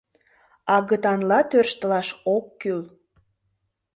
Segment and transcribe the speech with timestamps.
[0.75, 2.81] —Агытанла тӧрштылаш ок кӱл...